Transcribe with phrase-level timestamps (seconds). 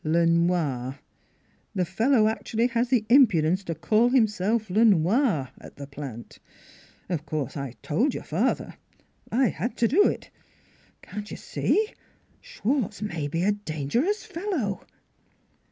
[0.03, 0.97] ""Le Noir.
[1.75, 6.39] The fellow actually has the impu dence to call himself Le Noir at the Plant....
[7.07, 8.77] Of course, I told your father.
[9.31, 10.31] I had to do it....
[11.03, 11.93] Can't you see?
[12.41, 14.81] Schwartz may be a dan gerous fellow."